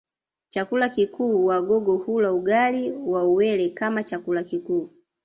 Chakula 0.49 0.89
kikuu 0.89 1.45
Wagogo 1.45 1.95
hula 1.97 2.33
ugali 2.33 2.91
wa 3.05 3.23
uwele 3.23 3.69
kama 3.69 4.03
chakula 4.03 4.43
kikuu 4.43 4.89